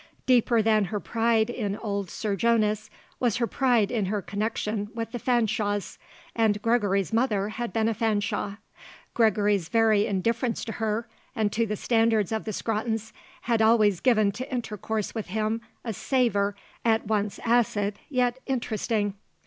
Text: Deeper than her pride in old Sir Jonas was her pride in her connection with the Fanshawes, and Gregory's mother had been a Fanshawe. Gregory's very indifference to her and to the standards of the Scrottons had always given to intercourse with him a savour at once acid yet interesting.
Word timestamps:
Deeper 0.25 0.63
than 0.63 0.85
her 0.85 0.99
pride 0.99 1.47
in 1.47 1.75
old 1.77 2.09
Sir 2.09 2.35
Jonas 2.35 2.89
was 3.19 3.35
her 3.37 3.45
pride 3.45 3.91
in 3.91 4.07
her 4.07 4.19
connection 4.19 4.89
with 4.95 5.11
the 5.11 5.19
Fanshawes, 5.19 5.99
and 6.35 6.59
Gregory's 6.63 7.13
mother 7.13 7.49
had 7.49 7.71
been 7.71 7.87
a 7.87 7.93
Fanshawe. 7.93 8.55
Gregory's 9.13 9.69
very 9.69 10.07
indifference 10.07 10.65
to 10.65 10.71
her 10.71 11.07
and 11.35 11.51
to 11.51 11.67
the 11.67 11.75
standards 11.75 12.31
of 12.31 12.45
the 12.45 12.51
Scrottons 12.53 13.13
had 13.41 13.61
always 13.61 13.99
given 13.99 14.31
to 14.31 14.51
intercourse 14.51 15.13
with 15.13 15.27
him 15.27 15.61
a 15.85 15.93
savour 15.93 16.55
at 16.83 17.05
once 17.05 17.37
acid 17.45 17.99
yet 18.09 18.39
interesting. 18.47 19.13